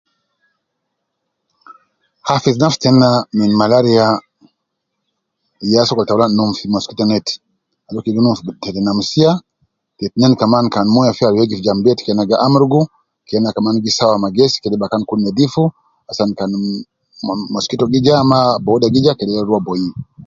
Hafidh 2.27 2.57
nafsi 2.61 2.79
tenna 2.83 3.09
min 3.39 3.51
malaria 3.61 4.05
ya 5.73 5.81
sokol 5.87 6.07
taulan 6.07 6.31
num 6.37 6.49
fii 6.57 6.71
mosquito 6.73 7.03
net 7.07 7.27
ajol 7.87 8.03
kede 8.03 8.15
gi 8.17 8.23
num 8.23 8.37
fii 8.39 8.51
terenamshiya 8.63 9.31
,te 9.95 10.01
itinin 10.05 10.33
kaman 10.41 10.65
kan 10.73 10.87
moyo 10.95 11.11
fi 11.17 11.61
jam 11.65 11.79
bet 11.85 11.99
ke 12.03 12.09
ina 12.13 12.29
gi 12.29 12.35
amurugu 12.45 12.81
kena 13.27 13.49
kaman 13.55 13.77
gi 13.83 13.91
sawa 13.97 14.15
me 14.23 14.27
gesi 14.37 14.57
kede 14.63 14.75
bakan 14.81 15.01
gi 15.01 15.07
kun 15.09 15.19
nedif 15.25 15.53
asan 16.11 16.29
kan 16.39 16.51
mosquito 17.53 17.85
gija 17.93 18.13
ama 18.23 18.39
booda 18.65 18.87
gija 18.93 19.17
kedea 19.19 19.47
rua 19.47 19.59
boyi 19.65 19.87